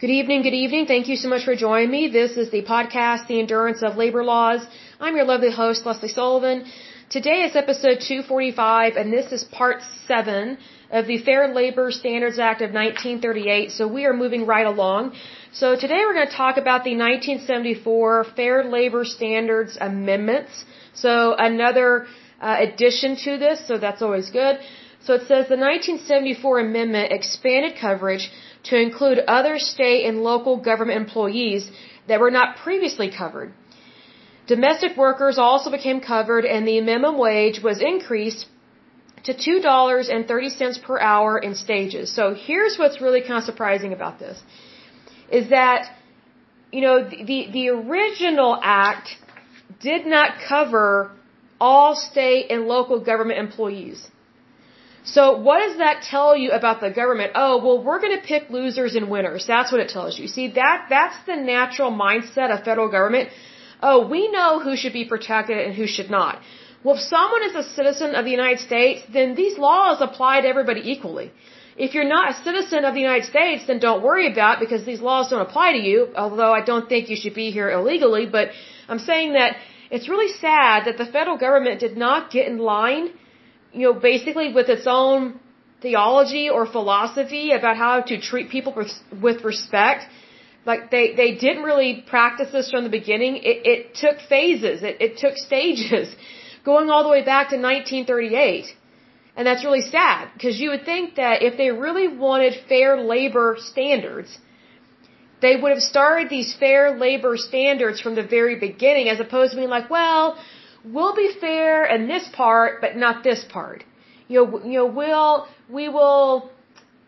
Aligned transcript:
Good 0.00 0.10
evening, 0.10 0.42
good 0.42 0.54
evening. 0.54 0.86
Thank 0.86 1.08
you 1.08 1.16
so 1.16 1.28
much 1.28 1.44
for 1.44 1.56
joining 1.56 1.90
me. 1.90 2.06
This 2.06 2.36
is 2.36 2.50
the 2.52 2.62
podcast, 2.62 3.26
The 3.26 3.40
Endurance 3.40 3.82
of 3.82 3.96
Labor 3.96 4.22
Laws. 4.22 4.64
I'm 5.00 5.16
your 5.16 5.24
lovely 5.24 5.50
host, 5.50 5.84
Lesley 5.84 6.08
Sullivan. 6.08 6.66
Today 7.10 7.38
is 7.46 7.56
episode 7.56 7.98
245, 7.98 8.94
and 8.94 9.12
this 9.12 9.32
is 9.32 9.42
part 9.42 9.82
7 10.06 10.56
of 10.92 11.08
the 11.08 11.18
Fair 11.18 11.52
Labor 11.52 11.90
Standards 11.90 12.38
Act 12.38 12.60
of 12.62 12.70
1938. 12.70 13.72
So 13.72 13.88
we 13.88 14.04
are 14.04 14.12
moving 14.12 14.46
right 14.46 14.66
along. 14.66 15.14
So 15.50 15.74
today 15.74 16.02
we're 16.04 16.14
going 16.14 16.28
to 16.28 16.36
talk 16.44 16.58
about 16.58 16.84
the 16.84 16.94
1974 16.94 18.26
Fair 18.36 18.70
Labor 18.70 19.04
Standards 19.04 19.76
Amendments. 19.80 20.64
So 20.94 21.34
another 21.36 22.06
uh, 22.40 22.56
addition 22.60 23.16
to 23.24 23.36
this, 23.36 23.66
so 23.66 23.78
that's 23.78 24.00
always 24.00 24.30
good. 24.30 24.60
So 25.00 25.14
it 25.14 25.22
says 25.22 25.48
the 25.48 25.56
1974 25.56 26.60
amendment 26.60 27.12
expanded 27.12 27.74
coverage 27.80 28.30
to 28.68 28.76
include 28.80 29.18
other 29.18 29.58
state 29.58 30.04
and 30.06 30.22
local 30.22 30.56
government 30.56 30.98
employees 31.00 31.70
that 32.08 32.20
were 32.20 32.30
not 32.30 32.56
previously 32.56 33.10
covered. 33.10 33.52
Domestic 34.46 34.96
workers 34.96 35.36
also 35.38 35.70
became 35.70 36.00
covered 36.00 36.44
and 36.44 36.66
the 36.66 36.80
minimum 36.80 37.18
wage 37.18 37.60
was 37.62 37.82
increased 37.82 38.46
to 39.24 39.34
$2.30 39.34 40.82
per 40.82 40.98
hour 40.98 41.38
in 41.38 41.54
stages. 41.54 42.10
So 42.18 42.34
here's 42.34 42.78
what's 42.78 43.00
really 43.00 43.20
kind 43.20 43.38
of 43.38 43.44
surprising 43.44 43.92
about 43.92 44.18
this 44.18 44.42
is 45.30 45.50
that 45.50 45.94
you 46.72 46.80
know 46.80 46.96
the 47.08 47.40
the 47.56 47.68
original 47.68 48.58
act 48.62 49.08
did 49.80 50.06
not 50.06 50.30
cover 50.48 51.10
all 51.60 51.94
state 51.94 52.50
and 52.50 52.66
local 52.66 53.00
government 53.00 53.38
employees. 53.38 54.08
So 55.14 55.22
what 55.46 55.58
does 55.64 55.76
that 55.78 56.02
tell 56.12 56.36
you 56.36 56.50
about 56.58 56.80
the 56.84 56.90
government? 57.00 57.32
Oh, 57.42 57.52
well, 57.64 57.78
we're 57.82 58.00
going 58.04 58.16
to 58.20 58.24
pick 58.32 58.50
losers 58.50 58.94
and 58.98 59.08
winners. 59.14 59.46
That's 59.46 59.70
what 59.72 59.80
it 59.84 59.90
tells 59.96 60.18
you. 60.18 60.26
See, 60.36 60.48
that, 60.60 60.86
that's 60.90 61.18
the 61.30 61.36
natural 61.36 61.90
mindset 61.90 62.50
of 62.54 62.64
federal 62.64 62.90
government. 62.96 63.30
Oh, 63.82 63.98
we 64.14 64.30
know 64.36 64.50
who 64.64 64.76
should 64.76 64.92
be 64.92 65.04
protected 65.14 65.58
and 65.64 65.74
who 65.74 65.86
should 65.86 66.10
not. 66.10 66.40
Well, 66.84 66.96
if 66.96 67.00
someone 67.00 67.42
is 67.48 67.54
a 67.54 67.64
citizen 67.76 68.14
of 68.14 68.24
the 68.26 68.30
United 68.30 68.60
States, 68.60 69.00
then 69.12 69.34
these 69.34 69.56
laws 69.56 70.02
apply 70.08 70.34
to 70.42 70.48
everybody 70.48 70.82
equally. 70.92 71.30
If 71.76 71.94
you're 71.94 72.12
not 72.16 72.30
a 72.32 72.34
citizen 72.46 72.84
of 72.84 72.92
the 72.94 73.00
United 73.00 73.26
States, 73.34 73.66
then 73.68 73.78
don't 73.78 74.02
worry 74.02 74.26
about 74.30 74.56
it 74.56 74.60
because 74.64 74.84
these 74.84 75.00
laws 75.00 75.30
don't 75.30 75.46
apply 75.48 75.72
to 75.72 75.82
you, 75.90 76.08
although 76.16 76.52
I 76.52 76.62
don't 76.70 76.88
think 76.88 77.08
you 77.08 77.16
should 77.16 77.34
be 77.34 77.50
here 77.50 77.70
illegally, 77.70 78.26
but 78.26 78.48
I'm 78.88 78.98
saying 78.98 79.32
that 79.34 79.56
it's 79.90 80.08
really 80.08 80.32
sad 80.46 80.84
that 80.86 80.98
the 80.98 81.06
federal 81.06 81.38
government 81.38 81.80
did 81.80 81.96
not 81.96 82.30
get 82.30 82.46
in 82.48 82.58
line 82.58 83.10
you 83.72 83.84
know, 83.86 83.94
basically 83.94 84.52
with 84.52 84.68
its 84.68 84.86
own 84.86 85.40
theology 85.80 86.48
or 86.50 86.66
philosophy 86.66 87.52
about 87.52 87.76
how 87.76 88.00
to 88.00 88.20
treat 88.20 88.50
people 88.50 88.74
with 89.22 89.44
respect. 89.44 90.04
Like 90.66 90.90
they, 90.90 91.14
they 91.14 91.34
didn't 91.36 91.62
really 91.62 92.04
practice 92.06 92.50
this 92.52 92.70
from 92.70 92.84
the 92.84 92.90
beginning. 92.90 93.36
It, 93.36 93.58
it 93.72 93.94
took 93.94 94.20
phases. 94.28 94.82
It, 94.82 94.96
it 95.00 95.18
took 95.18 95.36
stages 95.36 96.14
going 96.64 96.90
all 96.90 97.02
the 97.02 97.08
way 97.08 97.24
back 97.24 97.50
to 97.50 97.56
1938. 97.56 98.66
And 99.36 99.46
that's 99.46 99.64
really 99.64 99.82
sad 99.82 100.30
because 100.34 100.58
you 100.60 100.70
would 100.70 100.84
think 100.84 101.14
that 101.14 101.42
if 101.42 101.56
they 101.56 101.70
really 101.70 102.08
wanted 102.08 102.54
fair 102.68 103.00
labor 103.00 103.56
standards, 103.58 104.36
they 105.40 105.54
would 105.54 105.70
have 105.70 105.84
started 105.94 106.28
these 106.28 106.54
fair 106.58 106.98
labor 106.98 107.36
standards 107.36 108.00
from 108.00 108.16
the 108.16 108.24
very 108.24 108.56
beginning 108.58 109.08
as 109.08 109.20
opposed 109.20 109.52
to 109.52 109.56
being 109.56 109.68
like, 109.68 109.88
well, 109.88 110.36
we'll 110.84 111.14
be 111.14 111.30
fair 111.40 111.84
in 111.84 112.08
this 112.08 112.28
part, 112.32 112.80
but 112.80 112.96
not 112.96 113.24
this 113.24 113.44
part. 113.48 113.84
You 114.28 114.44
know, 114.44 114.64
you 114.64 114.78
know, 114.78 114.86
we'll, 114.86 115.46
we 115.68 115.88
will 115.88 116.50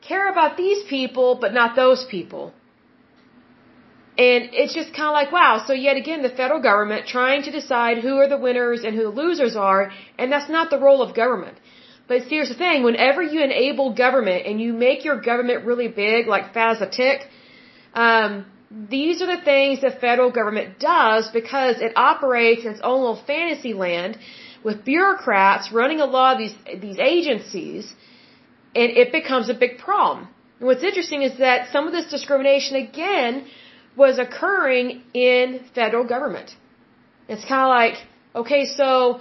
care 0.00 0.30
about 0.30 0.56
these 0.56 0.82
people, 0.84 1.38
but 1.40 1.52
not 1.52 1.76
those 1.76 2.04
people. 2.10 2.52
And 4.18 4.50
it's 4.52 4.74
just 4.74 4.92
kind 4.92 5.08
of 5.08 5.12
like, 5.12 5.32
wow, 5.32 5.64
so 5.66 5.72
yet 5.72 5.96
again, 5.96 6.22
the 6.22 6.28
federal 6.28 6.60
government 6.60 7.06
trying 7.06 7.42
to 7.44 7.50
decide 7.50 7.98
who 7.98 8.16
are 8.18 8.28
the 8.28 8.36
winners 8.36 8.82
and 8.84 8.94
who 8.94 9.04
the 9.04 9.16
losers 9.22 9.56
are, 9.56 9.92
and 10.18 10.30
that's 10.30 10.50
not 10.50 10.68
the 10.68 10.78
role 10.78 11.00
of 11.02 11.14
government. 11.14 11.56
But 12.06 12.22
here's 12.22 12.48
the 12.48 12.56
thing, 12.56 12.82
whenever 12.82 13.22
you 13.22 13.42
enable 13.42 13.94
government 13.94 14.44
and 14.46 14.60
you 14.60 14.72
make 14.72 15.04
your 15.04 15.20
government 15.20 15.64
really 15.64 15.88
big, 15.88 16.26
like 16.26 16.52
Faz 16.52 16.82
a 16.82 16.90
tick, 16.90 17.20
um, 17.94 18.44
these 18.70 19.20
are 19.20 19.26
the 19.26 19.42
things 19.42 19.80
the 19.80 19.90
federal 19.90 20.30
government 20.30 20.78
does 20.78 21.28
because 21.28 21.80
it 21.80 21.92
operates 21.96 22.64
in 22.64 22.72
its 22.72 22.80
own 22.82 23.00
little 23.00 23.22
fantasy 23.26 23.74
land 23.74 24.16
with 24.62 24.84
bureaucrats 24.84 25.72
running 25.72 26.00
a 26.00 26.04
lot 26.04 26.34
of 26.34 26.38
these 26.38 26.80
these 26.80 26.98
agencies 26.98 27.92
and 28.74 28.90
it 29.02 29.10
becomes 29.10 29.48
a 29.48 29.54
big 29.54 29.78
problem. 29.78 30.28
And 30.58 30.66
what's 30.68 30.84
interesting 30.84 31.22
is 31.22 31.38
that 31.38 31.72
some 31.72 31.86
of 31.88 31.92
this 31.92 32.08
discrimination 32.10 32.76
again 32.76 33.46
was 33.96 34.18
occurring 34.18 35.02
in 35.12 35.60
federal 35.74 36.04
government. 36.04 36.54
It's 37.28 37.44
kind 37.44 37.62
of 37.62 37.68
like, 37.68 37.96
okay, 38.34 38.66
so 38.66 39.20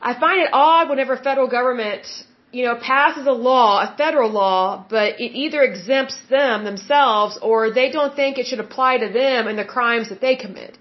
I 0.00 0.14
find 0.14 0.40
it 0.40 0.50
odd 0.52 0.88
whenever 0.88 1.16
federal 1.16 1.48
government 1.48 2.06
you 2.56 2.64
know, 2.66 2.76
passes 2.92 3.26
a 3.26 3.38
law, 3.50 3.70
a 3.86 3.88
federal 4.02 4.30
law, 4.30 4.62
but 4.96 5.08
it 5.24 5.32
either 5.44 5.60
exempts 5.70 6.16
them 6.34 6.64
themselves 6.64 7.38
or 7.48 7.58
they 7.78 7.88
don't 7.96 8.14
think 8.20 8.38
it 8.38 8.46
should 8.50 8.62
apply 8.66 8.92
to 9.04 9.08
them 9.20 9.40
and 9.48 9.58
the 9.62 9.70
crimes 9.76 10.08
that 10.12 10.20
they 10.26 10.36
commit. 10.44 10.78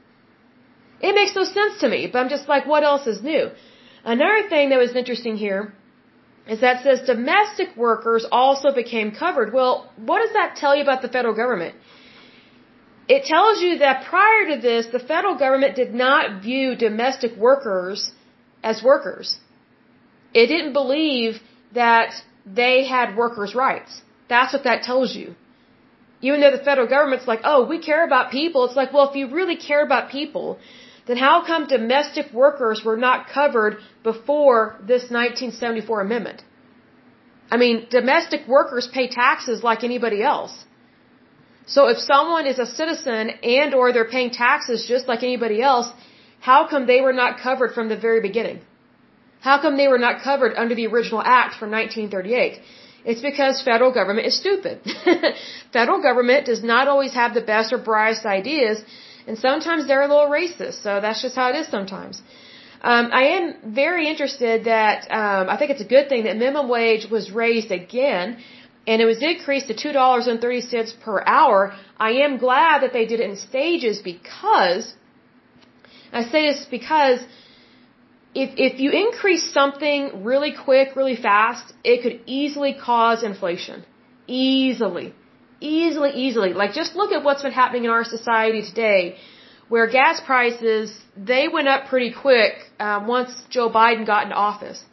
It 1.07 1.13
makes 1.19 1.33
no 1.39 1.43
sense 1.43 1.73
to 1.81 1.89
me, 1.95 1.99
but 2.11 2.19
I'm 2.19 2.29
just 2.35 2.47
like, 2.53 2.65
what 2.73 2.83
else 2.91 3.05
is 3.13 3.21
new? 3.31 3.43
Another 4.13 4.43
thing 4.51 4.69
that 4.69 4.79
was 4.85 4.95
interesting 5.01 5.35
here 5.35 5.73
is 6.53 6.61
that 6.61 6.83
says 6.83 7.01
domestic 7.15 7.75
workers 7.75 8.25
also 8.41 8.71
became 8.81 9.11
covered. 9.23 9.51
Well, 9.57 9.73
what 10.09 10.19
does 10.23 10.33
that 10.39 10.55
tell 10.61 10.73
you 10.77 10.83
about 10.83 11.01
the 11.01 11.11
federal 11.17 11.35
government? 11.41 11.75
It 13.15 13.25
tells 13.33 13.59
you 13.65 13.79
that 13.79 14.05
prior 14.13 14.43
to 14.51 14.61
this, 14.67 14.85
the 14.97 15.03
federal 15.13 15.35
government 15.43 15.75
did 15.75 15.91
not 15.93 16.41
view 16.41 16.67
domestic 16.87 17.35
workers 17.47 18.11
as 18.63 18.81
workers. 18.91 19.27
It 20.33 20.47
didn't 20.53 20.73
believe 20.81 21.41
that 21.73 22.13
they 22.45 22.85
had 22.85 23.15
workers' 23.15 23.55
rights. 23.55 24.01
That's 24.29 24.53
what 24.53 24.63
that 24.63 24.83
tells 24.83 25.15
you. 25.15 25.35
Even 26.21 26.39
though 26.41 26.51
the 26.51 26.63
federal 26.63 26.87
government's 26.87 27.27
like, 27.27 27.41
oh, 27.43 27.65
we 27.65 27.79
care 27.79 28.03
about 28.05 28.31
people, 28.31 28.65
it's 28.65 28.75
like, 28.75 28.93
well, 28.93 29.09
if 29.09 29.15
you 29.15 29.29
really 29.29 29.57
care 29.57 29.83
about 29.83 30.09
people, 30.09 30.57
then 31.07 31.17
how 31.17 31.45
come 31.45 31.67
domestic 31.67 32.31
workers 32.33 32.81
were 32.83 32.97
not 32.97 33.29
covered 33.29 33.77
before 34.03 34.75
this 34.79 35.03
1974 35.03 36.01
amendment? 36.01 36.43
I 37.51 37.57
mean, 37.57 37.85
domestic 37.89 38.47
workers 38.47 38.87
pay 38.91 39.07
taxes 39.07 39.63
like 39.63 39.83
anybody 39.83 40.23
else. 40.23 40.53
So 41.67 41.87
if 41.87 41.97
someone 41.97 42.47
is 42.47 42.59
a 42.59 42.65
citizen 42.65 43.29
and 43.43 43.73
or 43.73 43.91
they're 43.93 44.13
paying 44.17 44.31
taxes 44.31 44.85
just 44.87 45.07
like 45.07 45.21
anybody 45.23 45.61
else, 45.61 45.87
how 46.39 46.67
come 46.67 46.85
they 46.85 47.01
were 47.01 47.13
not 47.13 47.39
covered 47.39 47.73
from 47.73 47.89
the 47.89 47.97
very 47.97 48.21
beginning? 48.21 48.61
How 49.47 49.55
come 49.63 49.73
they 49.77 49.89
were 49.93 50.03
not 50.07 50.15
covered 50.27 50.53
under 50.61 50.75
the 50.79 50.87
original 50.91 51.21
act 51.39 51.51
from 51.59 51.69
1938? 51.69 52.61
It's 53.09 53.23
because 53.29 53.61
federal 53.71 53.91
government 53.97 54.25
is 54.29 54.35
stupid. 54.43 54.79
federal 55.77 55.99
government 56.07 56.47
does 56.51 56.63
not 56.73 56.87
always 56.93 57.13
have 57.21 57.35
the 57.35 57.45
best 57.53 57.71
or 57.75 57.79
brightest 57.89 58.25
ideas, 58.39 58.77
and 59.27 59.37
sometimes 59.47 59.81
they're 59.87 60.07
a 60.07 60.11
little 60.13 60.31
racist. 60.39 60.81
So 60.85 60.99
that's 61.05 61.21
just 61.25 61.35
how 61.41 61.47
it 61.51 61.57
is 61.61 61.67
sometimes. 61.75 62.23
Um, 62.91 63.05
I 63.21 63.23
am 63.35 63.45
very 63.83 64.07
interested 64.13 64.65
that 64.73 65.07
um, 65.21 65.45
I 65.53 65.57
think 65.57 65.69
it's 65.75 65.85
a 65.89 65.91
good 65.95 66.09
thing 66.09 66.23
that 66.25 66.37
minimum 66.43 66.67
wage 66.77 67.05
was 67.17 67.31
raised 67.43 67.71
again, 67.81 68.27
and 68.87 68.97
it 69.03 69.07
was 69.13 69.21
increased 69.31 69.67
to 69.71 69.75
two 69.85 69.93
dollars 70.01 70.25
and 70.31 70.41
thirty 70.45 70.61
cents 70.73 70.91
per 71.05 71.17
hour. 71.37 71.59
I 72.09 72.11
am 72.25 72.37
glad 72.47 72.81
that 72.83 72.93
they 72.97 73.05
did 73.11 73.19
it 73.23 73.29
in 73.31 73.37
stages 73.49 73.97
because 74.13 74.85
I 76.19 76.23
say 76.33 76.41
this 76.51 76.61
because 76.77 77.19
if 78.43 78.49
if 78.67 78.79
you 78.83 78.89
increase 78.91 79.43
something 79.59 80.23
really 80.31 80.53
quick, 80.65 80.95
really 80.95 81.15
fast, 81.27 81.73
it 81.83 82.01
could 82.03 82.17
easily 82.25 82.73
cause 82.87 83.23
inflation. 83.23 83.85
Easily. 84.27 85.13
Easily, 85.61 86.11
easily. 86.25 86.51
Like 86.61 86.73
just 86.81 86.95
look 87.01 87.11
at 87.17 87.23
what's 87.23 87.43
been 87.47 87.57
happening 87.63 87.85
in 87.85 87.91
our 87.97 88.03
society 88.03 88.61
today, 88.71 89.15
where 89.69 89.87
gas 89.87 90.19
prices, 90.19 90.99
they 91.31 91.47
went 91.47 91.69
up 91.73 91.87
pretty 91.93 92.11
quick 92.25 92.53
um, 92.79 93.07
once 93.07 93.31
Joe 93.49 93.69
Biden 93.69 94.05
got 94.05 94.23
into 94.23 94.35
office. 94.35 94.83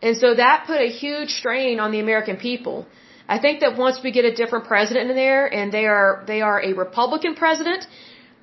And 0.00 0.16
so 0.16 0.34
that 0.34 0.64
put 0.66 0.80
a 0.80 0.90
huge 1.04 1.30
strain 1.40 1.80
on 1.80 1.90
the 1.90 1.98
American 1.98 2.36
people. 2.36 2.86
I 3.28 3.38
think 3.44 3.60
that 3.60 3.76
once 3.76 3.96
we 4.04 4.12
get 4.12 4.24
a 4.24 4.34
different 4.34 4.66
president 4.66 5.10
in 5.10 5.16
there 5.16 5.52
and 5.52 5.72
they 5.72 5.86
are 5.86 6.22
they 6.28 6.40
are 6.42 6.62
a 6.70 6.72
Republican 6.84 7.34
president, 7.34 7.88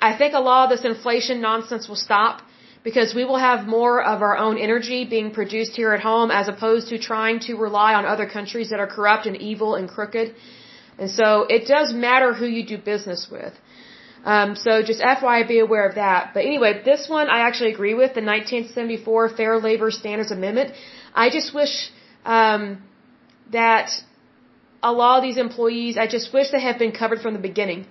I 0.10 0.12
think 0.18 0.34
a 0.34 0.44
lot 0.50 0.66
of 0.66 0.70
this 0.74 0.86
inflation 0.94 1.42
nonsense 1.42 1.88
will 1.88 2.04
stop 2.10 2.42
because 2.86 3.16
we 3.20 3.26
will 3.30 3.42
have 3.50 3.68
more 3.78 3.96
of 4.14 4.22
our 4.28 4.38
own 4.46 4.58
energy 4.68 5.00
being 5.16 5.30
produced 5.38 5.74
here 5.82 5.92
at 5.98 6.02
home 6.12 6.30
as 6.40 6.48
opposed 6.54 6.86
to 6.92 6.98
trying 7.12 7.40
to 7.48 7.56
rely 7.68 7.92
on 8.00 8.04
other 8.06 8.28
countries 8.38 8.70
that 8.70 8.80
are 8.84 8.92
corrupt 8.96 9.26
and 9.30 9.36
evil 9.52 9.72
and 9.80 9.90
crooked. 9.96 10.28
And 11.00 11.10
so 11.20 11.28
it 11.56 11.64
does 11.68 11.94
matter 12.08 12.30
who 12.40 12.48
you 12.56 12.64
do 12.74 12.78
business 12.78 13.22
with. 13.38 13.54
Um, 14.34 14.56
so 14.56 14.72
just 14.92 15.02
FYI, 15.02 15.48
be 15.48 15.60
aware 15.68 15.88
of 15.90 15.96
that. 15.96 16.32
But 16.36 16.46
anyway, 16.52 16.72
this 16.92 17.10
one 17.10 17.28
I 17.38 17.40
actually 17.48 17.72
agree 17.74 17.96
with, 18.02 18.12
the 18.20 18.26
1974 18.36 19.30
Fair 19.40 19.60
Labor 19.60 19.90
Standards 19.90 20.32
Amendment. 20.32 20.74
I 21.14 21.30
just 21.38 21.54
wish 21.56 21.74
um, 22.24 22.84
that 23.52 23.90
a 24.84 24.92
lot 24.92 25.18
of 25.18 25.24
these 25.28 25.38
employees, 25.38 25.98
I 25.98 26.08
just 26.08 26.34
wish 26.34 26.52
they 26.52 26.62
had 26.70 26.78
been 26.78 26.92
covered 26.92 27.22
from 27.22 27.34
the 27.34 27.46
beginning. 27.52 27.88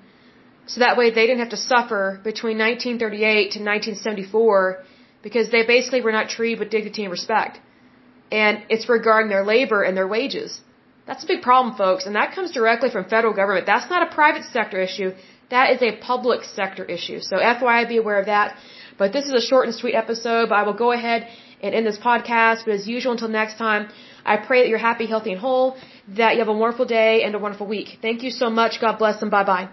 So 0.67 0.81
that 0.81 0.97
way 0.97 1.11
they 1.11 1.27
didn't 1.27 1.41
have 1.45 1.55
to 1.57 1.63
suffer 1.73 2.21
between 2.31 2.59
1938 2.59 3.35
to 3.57 3.61
1974 3.61 4.83
because 5.23 5.51
they 5.51 5.65
basically 5.67 6.01
were 6.07 6.17
not 6.19 6.29
treated 6.29 6.59
with 6.61 6.71
dignity 6.71 7.03
and 7.05 7.13
respect. 7.13 7.61
And 8.33 8.63
it's 8.69 8.89
regarding 8.89 9.31
their 9.31 9.45
labor 9.45 9.83
and 9.83 9.97
their 9.97 10.09
wages. 10.09 10.61
That's 11.07 11.25
a 11.25 11.27
big 11.27 11.43
problem, 11.43 11.77
folks, 11.77 12.07
and 12.07 12.15
that 12.17 12.33
comes 12.35 12.51
directly 12.59 12.91
from 12.95 13.05
federal 13.05 13.35
government. 13.41 13.67
That's 13.67 13.91
not 13.91 14.03
a 14.09 14.11
private 14.15 14.45
sector 14.57 14.81
issue. 14.81 15.13
That 15.51 15.73
is 15.75 15.83
a 15.83 15.93
public 16.11 16.45
sector 16.45 16.85
issue. 16.97 17.21
So 17.21 17.37
FYI, 17.37 17.87
be 17.89 17.99
aware 17.99 18.19
of 18.19 18.27
that. 18.27 18.57
But 18.97 19.13
this 19.13 19.27
is 19.27 19.35
a 19.35 19.45
short 19.51 19.67
and 19.67 19.75
sweet 19.75 19.95
episode, 19.95 20.49
but 20.49 20.55
I 20.55 20.63
will 20.63 20.81
go 20.87 20.93
ahead 20.93 21.29
and 21.63 21.75
end 21.75 21.87
this 21.87 21.99
podcast. 21.99 22.65
But 22.65 22.75
as 22.81 22.89
usual, 22.89 23.13
until 23.13 23.29
next 23.29 23.59
time, 23.59 23.89
I 24.25 24.37
pray 24.39 24.63
that 24.63 24.69
you're 24.69 24.87
happy, 24.91 25.07
healthy, 25.07 25.33
and 25.33 25.41
whole, 25.41 25.77
that 26.21 26.35
you 26.35 26.39
have 26.39 26.49
a 26.49 26.59
wonderful 26.65 26.87
day 26.87 27.23
and 27.25 27.35
a 27.35 27.39
wonderful 27.39 27.67
week. 27.67 27.99
Thank 28.01 28.23
you 28.23 28.31
so 28.31 28.49
much. 28.49 28.81
God 28.81 28.99
bless 28.99 29.21
and 29.21 29.31
bye 29.31 29.45
bye. 29.45 29.69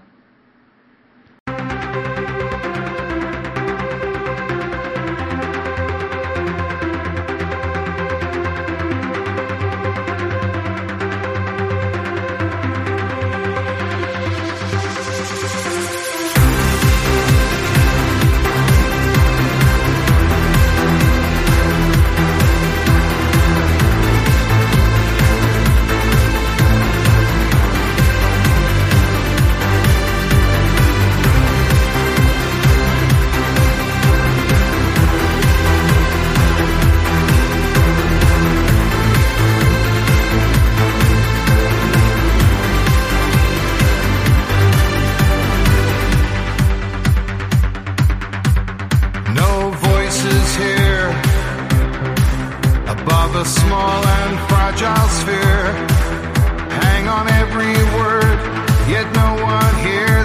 A 14.73 15.00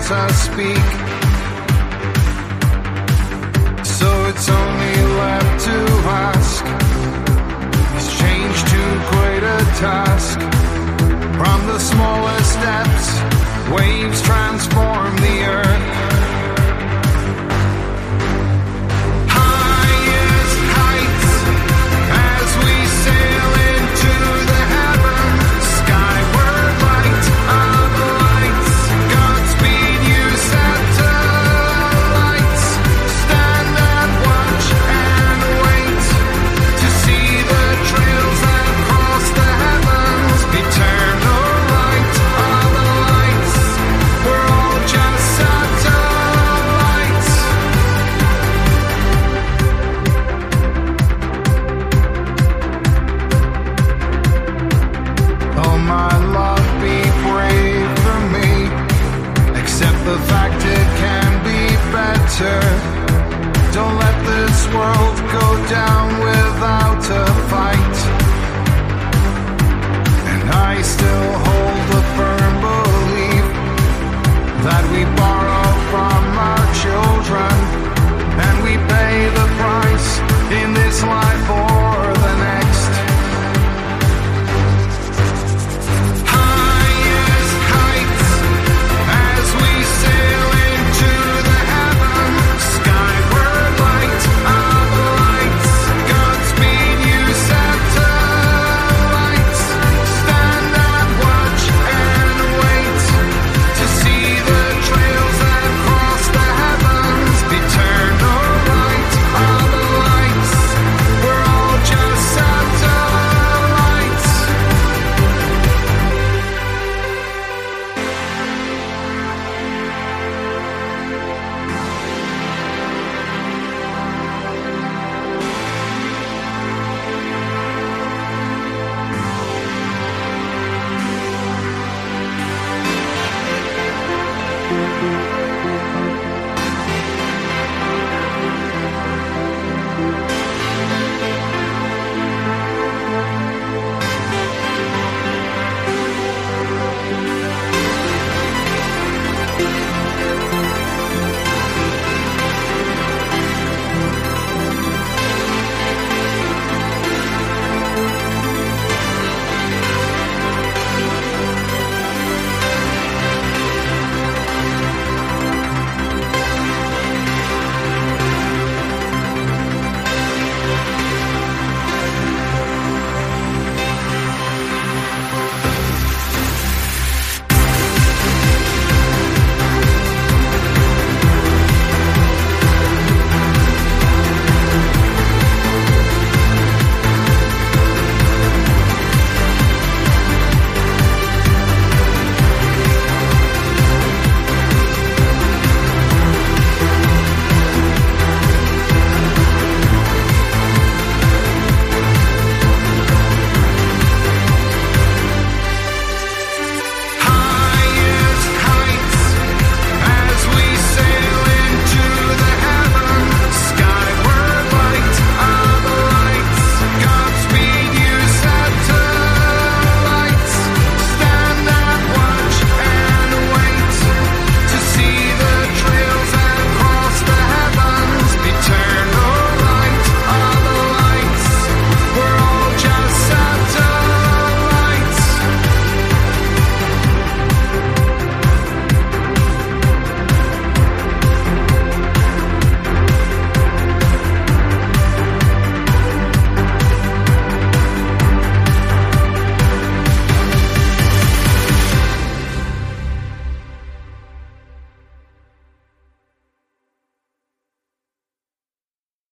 hears 0.07 0.11
us 0.11 0.43
speak. 0.43 0.87
So 3.85 4.09
it's 4.27 4.49
only 4.49 4.97
left 5.23 5.65
to 5.65 5.79
ask 6.09 6.65
Is 7.97 8.09
change 8.19 8.59
too 8.73 8.93
great 9.11 9.43
a 9.43 9.59
task? 9.81 10.41
From 11.39 11.67
the 11.67 11.79
smallest 11.79 12.53
steps, 12.53 13.07
waves 13.71 14.23
transform 14.23 15.15